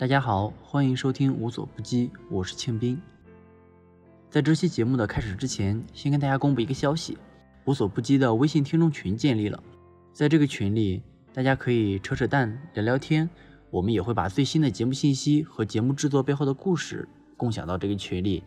[0.00, 2.98] 大家好，欢迎收听无所不击，我是庆斌。
[4.30, 7.18] 在这期节目的开始之前，先跟大家公布一个消息：
[7.66, 9.62] 无所不击的微信听众群建立了。
[10.10, 11.02] 在这个群里，
[11.34, 13.28] 大家可以扯扯淡、聊聊天，
[13.68, 17.06] 我们也会把最新的节目信息和节目制作背后的故事
[17.36, 18.42] 共享到这个群里。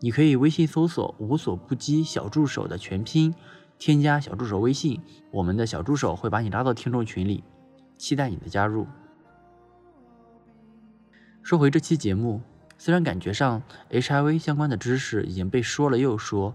[0.00, 3.34] 你可以微信搜索“无所不击小助手”的全拼，
[3.78, 4.98] 添加小助手微信，
[5.30, 7.44] 我们的小助手会把你拉到听众群里，
[7.98, 8.86] 期待你的加入。
[11.48, 12.42] 说回这期节目，
[12.76, 16.54] 虽然感觉上 HIV 相关的知识已经被说了又说，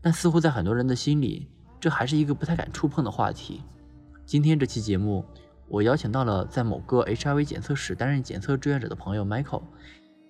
[0.00, 1.46] 但似乎在很多人的心里，
[1.78, 3.62] 这还是一个不太敢触碰的话题。
[4.24, 5.22] 今天这期节目，
[5.68, 9.60] 我邀请到了在某个 HIV 检测室担任检测志愿者的朋友 Michael，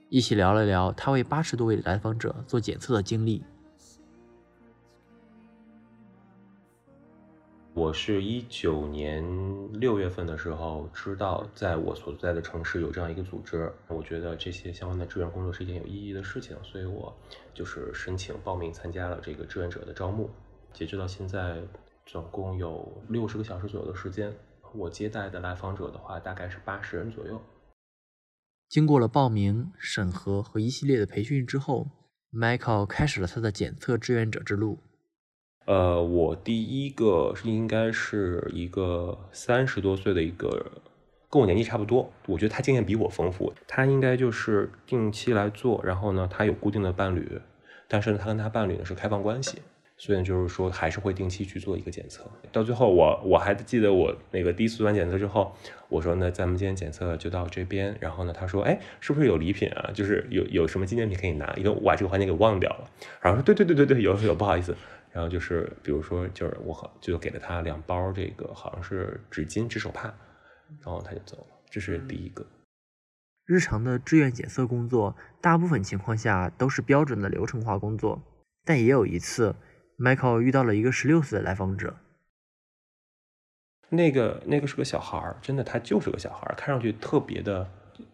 [0.08, 3.44] 一起聊了聊他为八十多位来访者做检测的经历。
[7.72, 9.24] 我是一九年
[9.72, 17.16] 六月份的时候知道，在我所在的城市有这样一个组织，我觉得这些相关的志愿工作是一件有意义的事情，所以我
[17.54, 20.28] 就是申请报名参加了这个志愿者的招募。
[20.72, 21.62] 截止到现在，
[22.06, 24.34] 总共有六十个小时左右的时间，
[24.74, 27.40] 我接待的来访者的话，大概是八十人左右。
[28.68, 31.86] 经过了报名、审核和一系列的培训之后
[32.32, 34.80] ，Michael 开始了他的检测志愿者之路。
[35.66, 40.66] 呃，我第一个是应该是一个三十多岁的一个，
[41.28, 42.10] 跟我年纪差不多。
[42.26, 45.80] 我觉得他经验比我丰富，他应该就是定期来做。
[45.84, 47.40] 然后呢，他有固定的伴侣，
[47.86, 49.58] 但是呢，他跟他伴侣呢是开放关系，
[49.96, 52.24] 所以就是说还是会定期去做一个检测。
[52.50, 55.54] 到最后，我我还记得我那个第一次做完检测之后，
[55.88, 57.94] 我说那咱们今天检测就到这边。
[58.00, 59.90] 然后呢，他说，哎，是不是有礼品啊？
[59.94, 61.54] 就是有有什么纪念品可以拿？
[61.56, 62.90] 因为我把这个环节给忘掉了。
[63.20, 64.74] 然后说，对对对对对，有有，不好意思。
[65.12, 70.04] 然后就是，比如说，就是我好就给了他两包这个，好像是纸巾、纸手帕，
[70.80, 71.46] 然后他就走了。
[71.68, 72.46] 这是第一个。
[73.44, 78.22] 日常的志愿检测工作，大部分情况下都是标准的流程化工作，
[78.64, 79.56] 但也有一次
[79.98, 81.96] ，Michael 遇到了一个十六岁的来访者。
[83.88, 87.68] 那个那个是个小孩儿，真的，他就是个小孩儿，看上去特别的。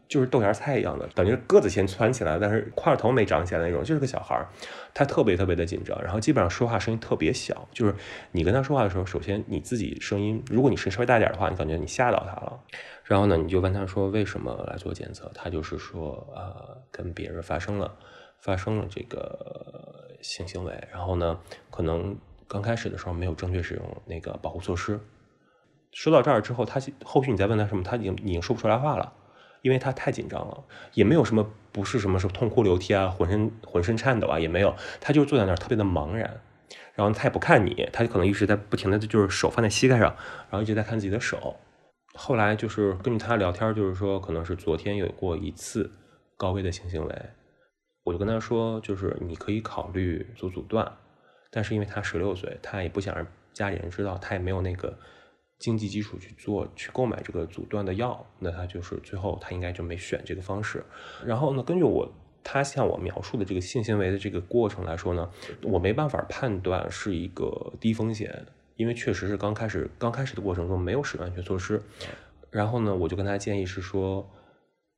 [0.08, 4.48] 就是豆芽菜一样的，等于个子先窜起来，但是块头没长起来那种，就是个小孩儿，
[4.94, 7.94] 他特别特别的紧张，然后基本上说话声音特别小，就是
[8.30, 12.60] 你跟他说话的时候，首先你自己声音，如果你声音稍微大点的话，你感觉你吓到他了，
[13.04, 17.92] 然后呢，你就问他说为什么来做检测，他就是说呃跟别人发生了
[18.38, 21.36] 发生了这个性行为，然后呢，
[21.70, 25.00] 可能刚开始的时候没有正确使用那个保护措施，
[25.90, 29.12] 说到这儿之后，他后续你再问他什么，他已经已经说不出来话了。
[29.66, 36.40] 因为他太紧张了，也没有什么不是什么什么痛哭流涕啊，浑身浑身颤抖啊，也没有，他就坐在那儿特别的茫然，
[36.94, 40.14] 然后他也不看你，他就可能一直在不停的就是手放在膝盖上，
[40.50, 41.56] 然后一直在看自己的手。
[42.14, 45.90] 后来就是根据他聊天，就是说可能是昨天有过一次
[46.36, 47.22] 高危的性行为，
[48.04, 50.92] 我就跟他说，就是你可以考虑做阻断，
[51.50, 54.96] 但是因为他十六岁，他也不想让家里人知道，他也没有那个。
[55.58, 60.84] 经济基础去做去购买这个阻断的药，那他就是最后他应该就没选这个方式。
[61.24, 62.12] 然后呢，根据我
[62.44, 65.30] 他向我描述的这个性行为的这个过程来说呢，
[65.62, 68.46] 我没办法判断是一个低风险，
[68.76, 71.82] 因为确实是刚开始刚开始的过程中没有使用安全措施。
[72.50, 74.30] 然后呢，我就跟他建议是说，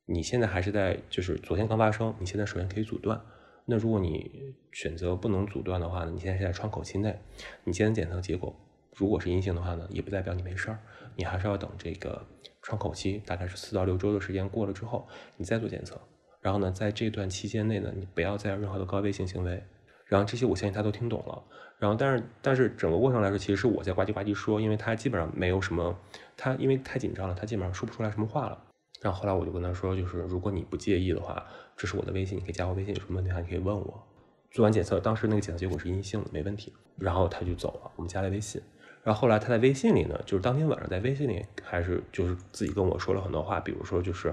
[0.07, 3.21] 你现在还是在就是昨天刚发生，你现在首先可以阻断。
[3.65, 7.19] 那如果你选择不能阻断的话呢，你现在是在窗口期内，
[7.65, 8.55] 你现在检测结果。
[8.99, 10.79] 如果是阴性的话呢，也不代表你没事儿，
[11.15, 12.21] 你还是要等这个
[12.63, 15.97] 窗口期，大概是四到六周的时间过了之后，你再做检测。
[16.41, 19.63] 然后呢，在这段期间内呢，你不要再有任何的高危性行为。
[20.07, 21.45] 然后这些我相信他都听懂了。
[21.79, 25.97] 然后但是但是整个过程来说，其实是我在呱唧呱唧说，因为他基本上没有什么，
[26.37, 28.65] 他因为太紧张了，他基本上说不出来什么话了。
[29.01, 34.03] 然后后来我就跟他说，就是如果你不介意的话，这是我的微信，你可以加我微信，有什么问题还可以问我。
[34.51, 36.73] 做完检测，当时那个检测结果是阴性的，没问题。
[36.97, 38.61] 然后他就走了，我们加了微信。
[39.09, 44.29] 然后后来他在微信里呢，就是当天晚上在微信里还是就是自己跟我说了很多话，比如说就是，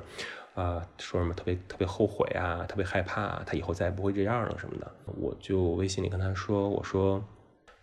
[0.54, 4.92] 啊说什么特别特别后悔啊，特别害怕，他以后再也不会这样了什么的。
[5.18, 7.24] 我就微信里跟他说，我说，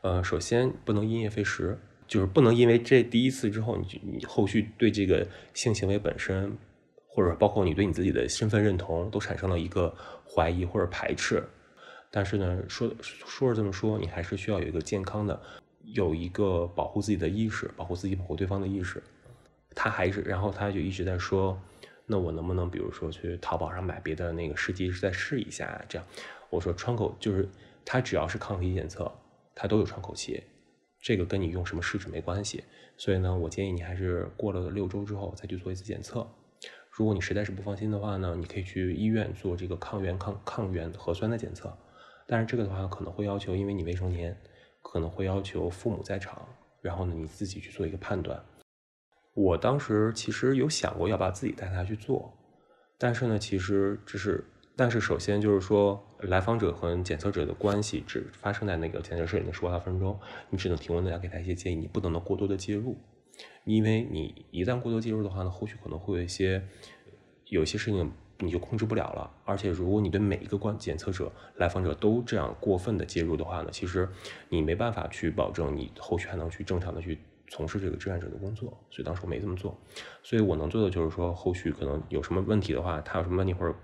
[0.02, 6.54] 呃，首先不能因噎废食，就是不能因为这第一次之后，你你后续对这个性行为本身，
[7.08, 9.94] 或者包括你对你自己的身份认同都产生了一个
[10.28, 11.42] 怀疑或者排斥。
[12.10, 15.40] 但是呢，说说是这么说，你还是需要有一个健康的。
[15.84, 19.02] 有一个保护自己的意识，保护自己、保护对方的意识。
[19.74, 21.58] 他还是，然后他就一直在说
[22.06, 26.06] ：“那我能不能，比如说去淘宝上买别的那个试剂再试一下？”这样，
[26.50, 27.48] 我说窗口就是
[27.84, 29.10] 他只要是抗体检测，
[29.54, 30.42] 他都有窗口期，
[31.00, 32.64] 这个跟你用什么试纸没关系。
[32.96, 36.26] 所以呢，我建议你还是过了六周之后再去做一次检测。
[36.90, 41.74] 如果你实在是不放心的话呢，你可以去医院做这个抗原抗抗原核酸的检测。
[42.26, 44.38] 但是这个的话可能会要求，因为你未成年，
[44.82, 46.46] 可能会要求父母在场，
[46.80, 48.44] 然后呢你自己去做一个判断。
[49.34, 52.30] 我当时其实有想过要把自己带他去做，
[52.98, 54.44] 但是呢，其实只是，
[54.76, 60.20] 但是首先就是说，来访者和检测者的关系只发生在那个检测室里的十五二分钟，
[60.50, 62.98] 你只能提供大家给他一些建议，你不能够过多的介入。
[63.64, 66.62] 因为你一旦过多介入的话呢，后续可能会有一些
[67.46, 68.12] 有些事情
[68.42, 69.30] 你就控制不了了。
[69.44, 74.08] 而且如果你对每一个观检测者、来访者都这样过分的介入的话呢，其实
[74.48, 77.18] 你没办法去保证你后续还能去正常的去
[77.48, 78.68] 从事这个志愿者的工作。
[78.90, 79.78] 所以当时我没这么做。
[80.22, 83.74] 所以我能做的就是说，后续可能有什么问题的话，他有什么问题或者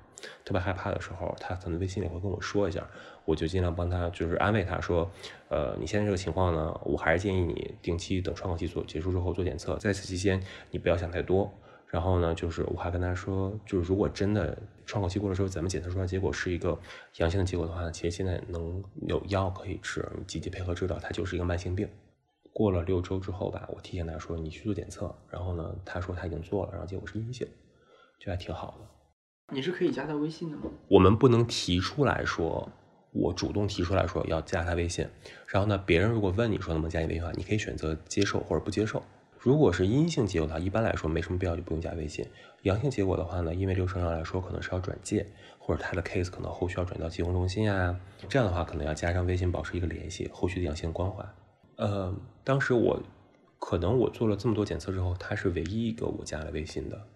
[0.44, 2.86] 特别害怕的时候，他可能微信里会跟我说一下。
[3.24, 5.10] 我就尽量帮他，就是安慰他说，
[5.50, 11.52] 呃，你现在这个情况呢，我还是建议你定期等窗口期做结束之后做检测，在此期间你不要想太多。
[11.90, 16.78] 然后呢，就是我还跟他说，就是如果真的窗口期过了之后，咱们检测出来结果是一个
[17.16, 21.88] 阳性的结果的话，其实现在能有药可以吃，积极配合治疗，它就是一个慢性病。
[22.52, 27.46] 过了六周之后吧，我提醒他说你去做检测，然后呢，他说他已经做了，然后结果是阴性，
[28.20, 29.54] 就还挺好的。
[29.54, 30.64] 你是可以加他微信的吗？
[30.88, 32.70] 我们不能提出来说。
[33.10, 35.08] 我主动提出来说要加他微信，
[35.46, 39.02] 然后呢，别人如果问你说能不能加你微信的话，你可以选择接受或者不接受。
[39.48, 42.22] 如果是阴性结果的话，一般来说没什么必要就不用加微信。
[42.64, 45.26] 阳性结果的话呢，因为流程上来说可能是要转介，
[45.58, 47.98] 或者他的 case 可能后续要转到疾控中心啊，
[48.28, 51.24] 这样的话可能要加上微信保持一个联系，后续的阳性关怀。
[51.76, 52.14] 呃，
[52.44, 53.02] 当时我
[53.58, 57.06] 可能我做了这么多检测之后，他是唯一一个我加了微信的，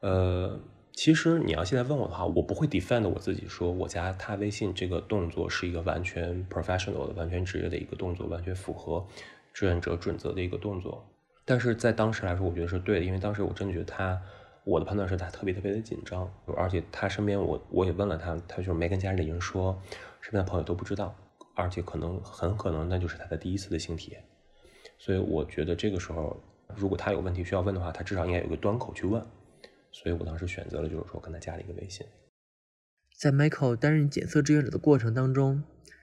[0.00, 0.60] 呃。
[0.92, 9.06] 其实你要现在问我的话，我不会 defend 我自己，说我加他微信这个动作是一个完全 professional 的、完全职业的一个动作，完全符合
[9.52, 11.06] 志愿者准则的一个动作。
[11.46, 14.20] 但是在当时来说，我觉得是对的，因为当时我真的觉得他，
[14.64, 19.80] 我的判断是他特别特别的紧张，而且他身边我我也问了他，他就是没跟家里人说，
[20.20, 21.14] 身边的朋友都不知道，
[21.54, 24.22] 而且可能很可能那就是他的第一次的性体验。
[24.98, 26.36] 所以我觉得这个时候，
[26.74, 29.24] 如果他有问题需要问的话，他至少应该有个端口去问。
[29.92, 32.04] 所以我当时选择了，就是说跟他加了一个微信。
[33.16, 35.62] 在 Michael 担任检测志愿者的过程当中，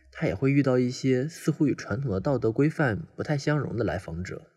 [0.09, 4.52] 他也会遇到一些似乎与传统的道德规范不太相容的来访者。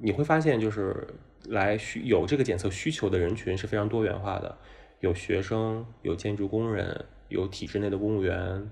[0.00, 1.06] 你会发现，就是
[1.48, 4.56] 来需有这个检测需求的人群是非常多元化的，
[5.00, 8.70] 有学生，有建筑工人，有体制内的公务员，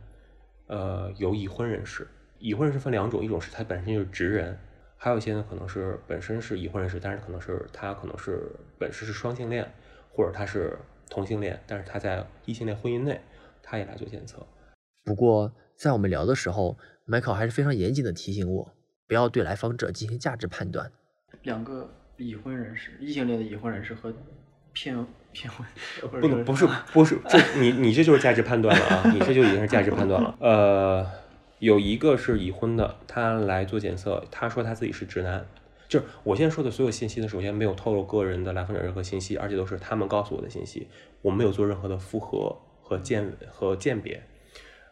[0.66, 2.08] 呃，有已婚人士。
[2.38, 4.58] 已婚人士分两种，一种是他本身就是直人，
[4.96, 9.70] 还有一些呢可能是本身是已婚人士，但是可能是他可能是本身是双性恋。
[10.10, 10.76] 或者他是
[11.08, 13.20] 同性恋，但是他在异性恋婚姻内，
[13.62, 14.44] 他也来做检测。
[15.04, 16.76] 不过在我们聊的时候
[17.06, 18.72] ，Michael 还是非常严谨的提醒我，
[19.06, 20.90] 不要对来访者进行价值判断。
[21.42, 24.12] 两个已婚人士，异性恋的已婚人士和
[24.72, 24.94] 骗
[25.32, 25.66] 骗婚，
[26.20, 29.10] 不能不是 不是这你你这就是价值判断了啊！
[29.12, 30.34] 你这就已经是价值判断了。
[30.40, 31.06] 呃，
[31.58, 35.46] 有一个是已婚的，他来做检测，他说他自己是直男。
[35.88, 40.88] 就是我现在说的所有信息呢，首先没有透露个人的来访者任何信息，而且都是他们告诉我的信息，
[41.22, 44.22] 我没有做任何的复核和鉴和鉴别。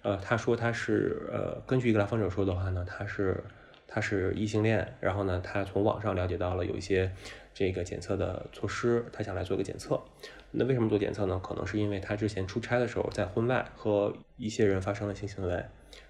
[0.02, 3.44] 呃，他说他是呃，根据一个来访者说的话呢，他是
[3.86, 7.10] 他是异性恋，然后呢，他从网上了解到了有一些
[7.54, 10.02] 这个检测的措施，他想来做个检测。
[10.50, 11.40] 那为什么做检测呢？
[11.42, 15.64] 可能是因为他之前出差的时候在婚外和一些人发生了性行为，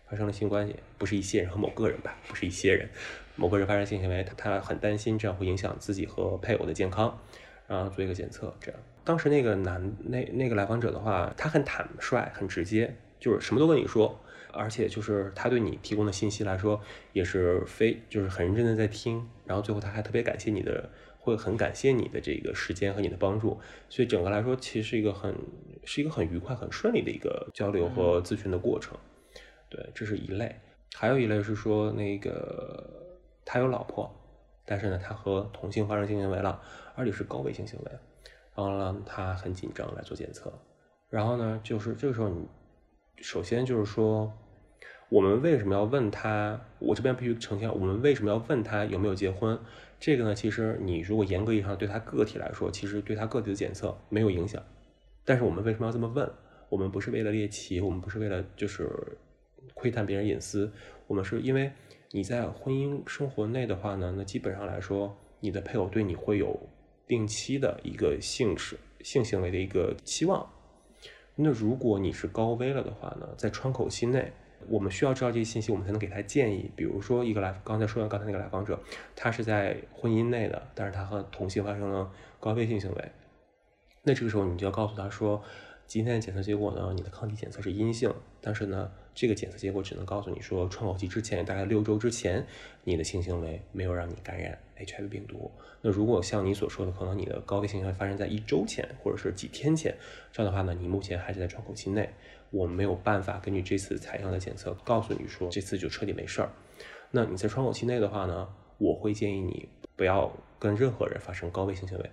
[0.09, 2.89] 发生了性关系，不是一些人和某个人吧，不是一些人。
[3.35, 7.19] 某个人发生性行为，他他很担心这样会影响自己和配偶的健康，
[7.67, 8.55] 然后做一个检测。
[8.61, 14.19] 这样，当时那个男那那个来访者的话，他很坦率，很直接，就是什么都跟你说，
[14.57, 16.81] 而且就是他对你提供的信息来说
[17.13, 25.35] 也是非就是很认真的在听，然后最后他还特别感谢你的，会很感谢你的这个时间和你的帮助，所以整个来说其实是一个很
[25.85, 28.97] 是一个很愉快、很顺利的一个交流和咨询的过程。
[29.69, 30.55] 对，这是一类，
[30.95, 33.05] 还有一类是说那个。
[33.49, 34.13] 他有老婆，
[34.65, 36.61] 但是呢，他和同性发生性行为了，
[36.97, 37.93] 而且是高危性行为，
[38.57, 40.53] 然后呢，他很紧张来做检测，
[41.09, 42.45] 然后呢，就是这个时候你
[43.19, 44.37] 首先就是说，
[45.09, 46.61] 我们为什么要问他？
[46.79, 49.59] 我这边必须澄清，我们为什么要问他有没有结婚？
[49.99, 54.63] 这个呢，其实你如果严格意义上对他个体来说，其实对他个体的检测没有影响，
[55.25, 56.31] 但是我们为什么要这么问？
[56.69, 58.91] 我们不是为了猎奇，我们不是为了就是
[59.75, 60.73] 窥探别人隐私，
[61.07, 61.73] 我们是因为。
[62.13, 66.59] 你在婚姻生活内的话呢，那基本上来说，你的配偶对你会有
[67.07, 70.49] 定期的一个性事性行为的一个期望。
[71.35, 74.33] 那如果你是高危了的话呢，在窗口期内，
[74.69, 76.71] 我们需要知道这些信息，我们才能给他建议。
[76.75, 78.79] 比如说，一个来刚才说完刚才那个来访者，
[79.15, 82.11] 他是在婚姻内的，但是他和同性发生了
[82.41, 83.13] 高危性行为，
[84.03, 85.43] 那这个时候你就要告诉他说，
[85.87, 92.47] 今天的检测结果呢，你的抗体检测是阴性，但是呢，这个检测结果只能告诉你说，窗口期之前大概六周之前，
[92.85, 95.51] 你的性行为没有让你感染 HIV 病毒。
[95.81, 99.97] 那如果像你所说的，可能你的高危性行为发生在一周前或者是几天前，
[100.31, 102.11] 这样的话呢，你目前还是在窗口期内，
[102.51, 106.51] 我们没有办法根据这次采样的检测告诉你说这次就彻底没事儿。
[107.11, 108.47] 那你在窗口期内的话呢，
[108.77, 112.11] 我会建议你不要跟任何人发生高危性行为。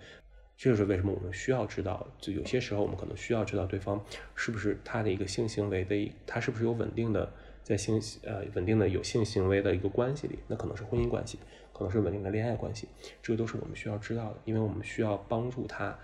[0.56, 4.04] 这就是为什么我们需要知道，就有些时候我们可能需要知道对方
[4.36, 7.32] 是不是他的一个性行为的，他是不是有稳定的
[7.64, 11.40] 在性呃稳定的有性行为的一个关系里，那可能是婚姻关系，
[11.74, 12.88] 可能是稳定的恋爱关系，
[13.22, 15.98] 这个都是我们需要知道的，因为我们需要帮助他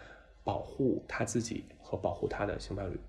[0.43, 2.99] 保护他自己和保护他的性伴侣。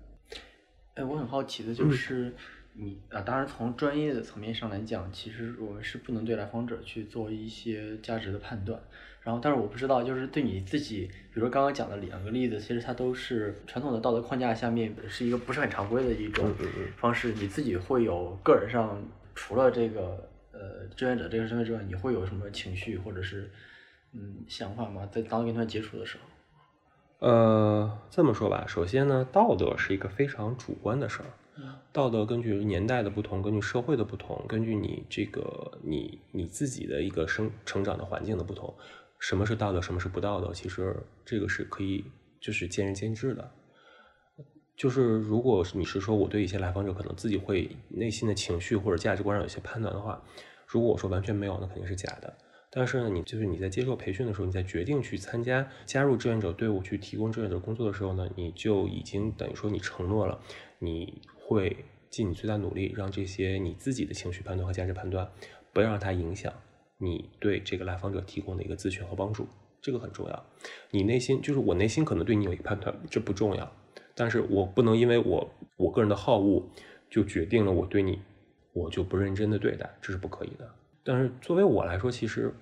[0.93, 2.33] 哎，我很好奇的就是。
[2.73, 8.79] 你啊，当然从专业的层面上来讲，其实我们是不能对来访者去做一些价值的判断。
[9.23, 16.51] 然后，但是我不知道，就是对你自己，比如说刚刚讲的两个例子，其实它都是传统的道德框架下面是一个不是很常规的一种
[16.97, 17.31] 方式。
[17.33, 18.99] 你自己会有个人上，
[19.35, 23.51] 除了这个呃志愿者这个身份之外，你会有什么情绪或者是
[24.13, 25.07] 嗯想法吗？
[25.11, 27.27] 在当跟他接触的时候？
[27.27, 31.25] 呃，这么说吧，首先呢，道德是一个非常主观的事儿。
[31.91, 38.73] 道德根据年代的不同，根据社会的不同，根据你这个你你自己的一个生成长的环境的不同，
[39.19, 42.05] 什么是道德，什么是不道德，其实这个是可以
[42.39, 43.51] 就是见仁见智的。
[44.77, 50.23] 就是如果你是说我对一些来访者可能自己会内心的情绪或者价值观上有些判断的话，
[50.65, 52.33] 如果我说完全没有，那肯定是假的。
[52.73, 60.39] 但是呢，你就是你在接受培训的时候，你在决定去参加加入志愿者队伍去提供志愿者工作的时候呢，你就已经等于说你承诺了，
[60.79, 61.21] 你
[61.51, 65.29] 会尽你最大努力让这些你自己的情绪判断和价值判断，
[65.73, 66.53] 不要让它影响
[66.97, 69.45] 你对这个来访者提供的一个咨询和帮助，
[69.81, 70.45] 这个很重要。
[70.91, 73.69] 你内心就是我内心可能对你有一个判断，这不重要，
[74.15, 76.63] 但是我不能因为我我个人的好恶
[77.09, 78.21] 就决定了我对你
[78.71, 80.73] 我就不认真的对待，这是不可以的。
[81.03, 82.53] 但是作为我来说，其实，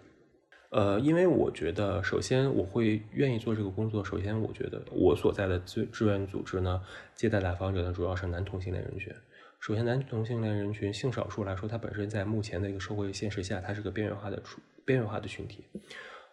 [0.70, 4.06] 呃，因为我觉得，首先我会愿意做这个工作。
[4.06, 6.80] 首先，我觉得我所在的志志愿组织呢，
[7.16, 9.12] 接待来访者呢，主要是男同性恋人群。
[9.60, 14.42] 首先，男同性恋人群性少数来说，它本身在目前的一个社会现实下，它是个边缘化的
[14.86, 15.64] 边缘化的群体。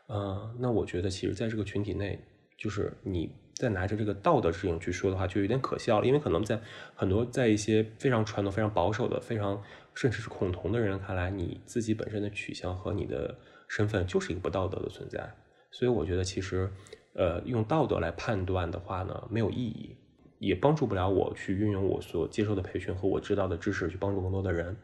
[0.06, 2.18] 呃，那我觉得，其实在这个群体内，
[2.58, 6.06] 就是你在拿着这个道德指引去说的话，就有点可笑了。
[6.06, 6.60] 因为可能在
[6.94, 9.62] 很多在一些非常传统、非常保守的、非常。
[9.96, 13.34] 甚至是恐同的人看来，你自己本身的取向和你的
[13.68, 15.34] 身份就是一个不道德的存在，
[15.70, 16.70] 所以我觉得其实，
[17.14, 19.96] 呃，用道德来判断的话呢，没有意义，
[20.38, 24.76] 也帮助不了我去运用我所接受的培训和我知道的知识去帮助更多的人。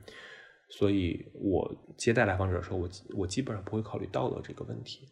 [0.69, 5.09] 所以我接待来访者的时候，我我基本上不会考虑道德这个问题。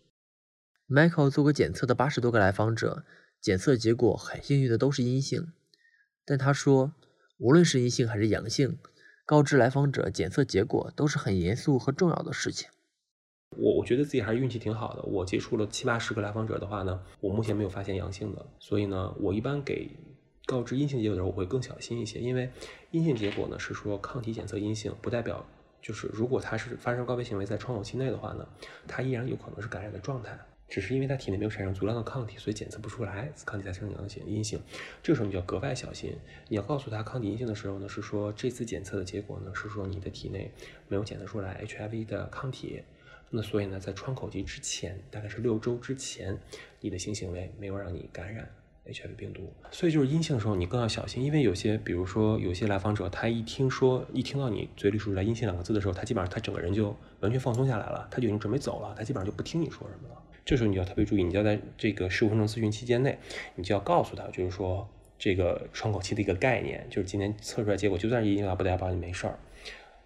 [0.88, 3.04] Michael 做过检测的八十多个来访者，
[3.40, 5.52] 检测结果很幸运的都是阴性，
[6.24, 6.94] 但他说，
[7.38, 8.78] 无论是阴性还是阳性。
[9.26, 12.68] 告知来访者检测结果都是很严肃和重要的事情。
[13.56, 15.02] 我我觉得自己还是运气挺好的。
[15.02, 18.46] 我接触了七八十个来访者的话呢，我目前没有发现阳性的。
[18.58, 19.90] 所以呢，我一般给
[20.46, 22.20] 告知阴性结果的时候，我会更小心一些。
[22.20, 22.48] 因为
[22.92, 25.44] 阴性结果呢是说抗体检测阴性，不代表
[25.82, 28.46] 就是如果他是发生高危行为在窗口期内的话呢，
[28.86, 30.38] 他依然有可能是感染的状态。
[30.68, 34.60] 只是因为他体内没有产生足量的抗体，所以检测不出来抗体才呈阳性阴性。
[35.02, 36.16] 这个时候你就要格外小心。
[36.46, 40.52] 你要告诉他抗体阴性的时候呢，是说这次检测的结果呢是说你的体内
[40.86, 42.84] 没有检测出来 HIV 的抗体。
[43.30, 46.36] 那所以呢，在窗口期之前，大概是六周之前，
[46.80, 48.50] 你的性行为没有让你感染
[48.86, 49.52] HIV 病毒。
[49.70, 60.22] 所以就是阴性的时候，你更要小心，因为有些，比如说有些来访者，他一听说一听到你嘴里说出来阴性两个字的时候，他基本上他整个人就完全放松下来了，他就已经准备走了，他基本上就不听你说什么了。
[60.44, 63.16] 这时候你要特别注意，你要在这个十五分钟咨询期间内，
[63.54, 69.38] 你就要告诉他，就是说这个窗口期的一个概念，就是今天测出来结果就算是阴性了，不代表你没事儿，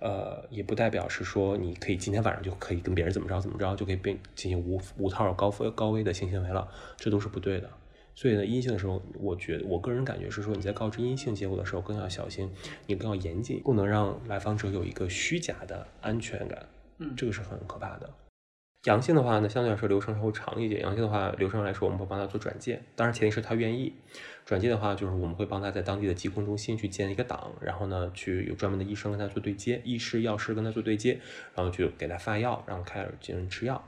[0.01, 7.71] 呃，也不代表是说你可以今天晚上就可以跟别人怎么着怎么着，就可以并进行无无套高高危的性行为了，这都是不对的。
[8.17, 12.49] 所以呢，阴性的时候，我觉得我个人感觉是说，你在告知阴性结果的时候更要小心，
[12.87, 16.67] 你更要严谨，不能让来访者有一个虚假的安全感，
[16.99, 18.09] 嗯，这个是很可怕的。
[18.85, 20.83] 阳性的话呢，相对来说流程稍微长一点。
[20.83, 23.95] 阳性的话，流程来说，我们会帮他做转介，当然前提是他愿意。
[24.45, 31.19] 转介的话，就是我们会帮他在当地的疾控中心去建一个档，然后呢，去有专门的医生跟他做对接，医师、药师跟他做对接，
[31.55, 33.83] 然后去给他发药，然后开始进行吃药。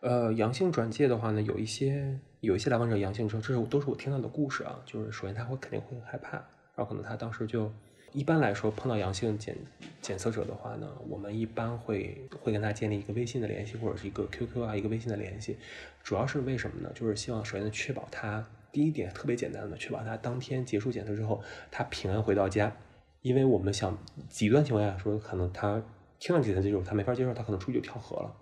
[0.00, 6.36] 呃，阳性转介的话呢，有一些有一些来访者阳性之后，这是都是我听到的故事啊，就是首先他会肯定会很害怕，
[6.76, 7.72] 然后可能他当时就。
[8.12, 9.56] 一般来说，碰到阳性检
[10.00, 15.56] 检测者的话呢，我们一般会会跟他建立一个微信的联系，或者是一个 QQ 啊，一个微信的联系。
[16.02, 16.90] 主要是为什么呢？
[16.94, 22.74] 就是希望首先确保他第一点特别简单的，确保他当天结束检测之后，他平安回到家。
[23.20, 23.98] 因为我们想
[24.28, 25.82] 极端情况下说，可能他
[26.18, 28.34] 听到检测结束，他没法接受，他可能出去就跳河了，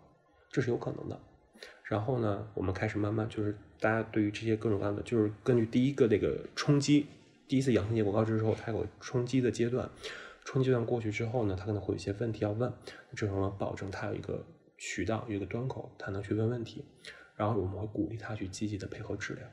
[0.51, 1.19] 这是有可能的。
[1.85, 7.07] 然后呢，我们开始慢慢就是大家对于这些各种各样的，就是根据第一个那个冲击，
[7.49, 9.89] 第一次阳性结果告知之后，他有冲击的阶段，
[10.45, 12.73] 冲击阶段过去之后呢，他可能会有一些问题要问，
[13.15, 14.45] 这时候保证他有一个
[14.79, 16.85] 渠道，有一个端口，他能去问问题。
[17.37, 19.45] 然后我们会鼓励他去积极的配合治疗。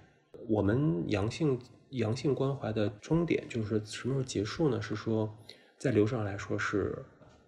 [0.47, 1.59] 我们阳性
[1.89, 4.81] 阳性关怀的终点就是什么时候结束呢？
[4.81, 5.37] 是说
[5.77, 6.97] 在流程上来说是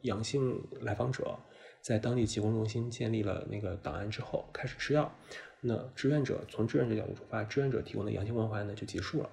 [0.01, 1.39] 阳性来访者
[1.81, 5.09] 在当地疾控中心建立了那个档案之后开始吃药。
[5.61, 9.29] 那志愿者从志愿者角度出发，志愿者提供的阳性关怀呢就结束了。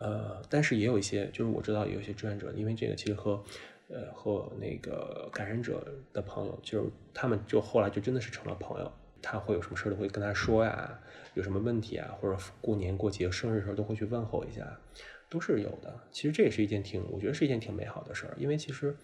[0.00, 3.44] 呃，但是也有一些，就是我知道有一些志愿者，因为这个其实和
[3.88, 8.90] 呃和那个感染者的朋友，就是他们就后来就真的是成了朋友。
[9.22, 10.98] 他会有什么事都会跟他说呀，
[11.34, 14.80] 有什么问题啊，或者过年过节、生日的时候都会去问候一下，
[15.28, 15.94] 都是有的。
[16.10, 18.96] 其实这也是一件挺，我觉得是一件挺美好的事儿，因为其实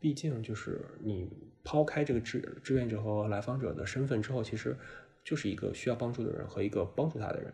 [0.00, 1.28] 毕竟就是你
[1.62, 4.74] 抛开这个志志愿者和来访者的身份之后，其实
[5.22, 7.52] 就是一个需要帮助的人和一个帮助他的人。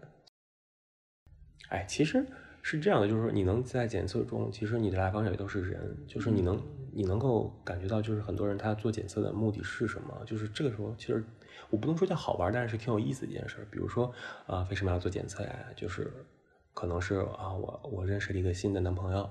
[1.70, 2.24] 哎，其实。
[2.66, 6.58] 是这样的，就是说你能在检测中，其实你的来访者也都是人，就是你能
[6.94, 10.22] 你能够感觉到，就是很多人他做检测的目的是什么？
[10.24, 11.22] 就是这个时候，其实
[11.68, 13.68] 我不能说叫好玩，但是挺有意思的一件事。
[13.70, 14.10] 比如说
[14.46, 15.54] 啊，为什么要做检测呀？
[15.76, 16.10] 就是
[16.72, 19.28] 可能是啊，我我认识了一个新的男朋友，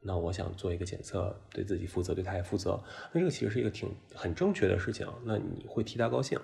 [0.00, 2.82] 那我想做一个检测，对自己负责，对他也负责。
[3.12, 6.36] 那这个其实是一个挺很正确的事情，那你会替他高兴。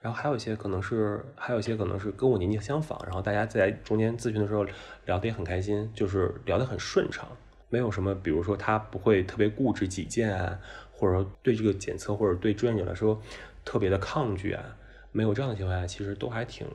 [0.00, 4.64] 然后还有一些可能是，还有一些可能是跟我年纪相仿，然后大家在中间咨询的时候
[5.04, 7.28] 聊得也很开心，就是聊得很顺畅，
[7.68, 10.58] 没有什么，比如说他不会特别固执己见啊，
[10.90, 13.20] 或者说对这个检测或者对志愿者来说
[13.62, 14.74] 特别的抗拒啊，
[15.12, 16.66] 没有这样的情况下，其实都还挺，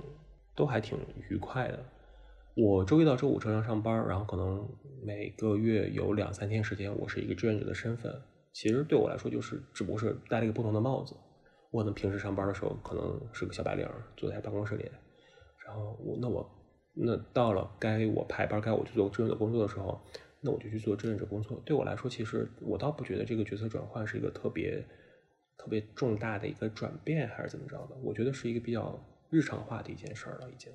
[0.53, 1.79] 都还挺愉快的。
[2.53, 4.69] 我周一到周五正常上班，然后可能
[5.03, 8.21] 每个月有两三天时间，我是一个志愿者的身份，
[8.53, 11.15] 其实对我来说就是只不过是戴了一个不同的帽子。
[11.75, 13.85] 我呢，平时上班的时候可能是个小白领，
[14.15, 14.89] 坐在办公室里，
[15.65, 16.49] 然后我那我
[16.93, 19.99] 那到了该我排班该我去做志愿者工作的时候，
[20.39, 21.61] 那我就去做志愿者工作。
[21.65, 24.81] 对我来说，其实我倒不觉得这个角色转换是一个特别
[25.57, 27.95] 特别重大的一个转变，还是怎么着的？
[28.01, 28.97] 我觉得是一个比较
[29.29, 30.71] 日常化的一件事儿了，已经。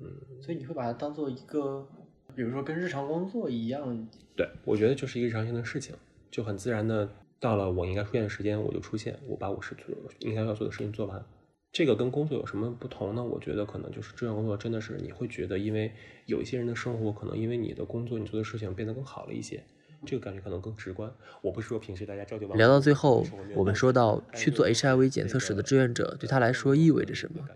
[0.00, 0.06] 嗯，
[0.40, 1.86] 所以你会把它当做一个，
[2.34, 4.08] 比如说跟日常工作一样？
[4.34, 5.94] 对，我觉得就是一个日常性的事情，
[6.30, 7.06] 就很自然的。
[7.40, 11.24] 到了我应该出现的时间，我就出现，我把我是做应该要做的事情做完。
[11.70, 13.22] 这个跟工作有什么不同呢？
[13.22, 15.92] 我觉得可能就是志愿工作真的是你会觉得，因为
[16.26, 19.62] 有一些人的生活可能因为你的工作你做的事情变得更好了一些，
[20.06, 21.12] 这个感觉可能更直观。
[21.42, 23.24] 我不是说平时大家朝九晚聊到最后，
[23.54, 27.46] 我们说到去做 HIV 检测室的志愿者对他来说意味着什么？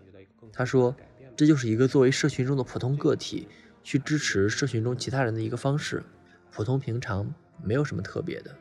[0.53, 0.95] 他说，
[1.35, 3.47] 这就是一个作为社群中的普通个体
[3.83, 6.03] 去支持社群中其他人的一个方式，
[6.51, 8.55] 普通平常，没有什么特别的。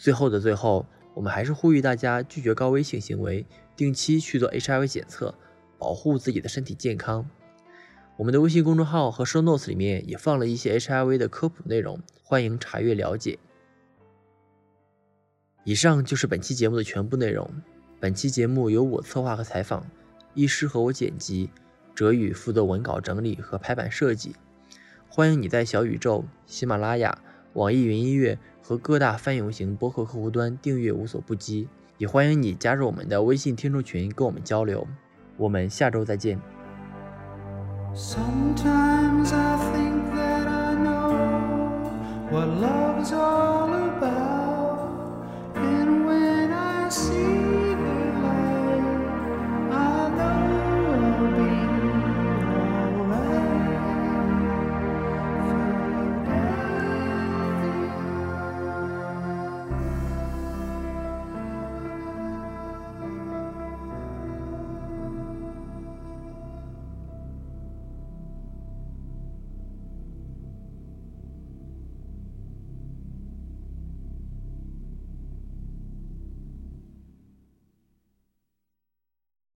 [0.00, 3.44] 最后的最后，我们还是呼吁大家拒绝高危性行为，
[3.76, 5.34] 定期去做 HIV 检测，
[5.76, 7.28] 保护自己的身体健康。
[8.16, 13.38] 我们的微信公众号和 Show Notes 里面也放了一些 HIV 的科普内容，欢迎查阅了解。
[15.64, 17.46] 以上就是本期节目的全部内容。
[18.00, 19.86] 本期节目由我策划和采访，
[20.32, 21.50] 医师和我剪辑，
[21.94, 24.34] 哲宇负责文稿整理和排版设计。
[25.10, 27.18] 欢迎你在小宇宙、喜马拉雅、
[27.54, 34.86] 网易云音乐和各大泛用型播客客户端订阅无所不及，也欢迎你加入我们的微信听众群跟我们交流。
[35.36, 36.38] 我们下周再见。
[37.94, 41.90] Sometimes I think that I know
[42.30, 43.12] what loves